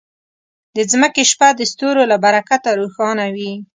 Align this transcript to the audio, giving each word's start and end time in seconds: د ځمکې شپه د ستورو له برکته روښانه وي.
د 0.75 0.77
ځمکې 0.91 1.23
شپه 1.31 1.49
د 1.55 1.61
ستورو 1.71 2.03
له 2.11 2.17
برکته 2.25 2.69
روښانه 2.79 3.25
وي. 3.35 3.51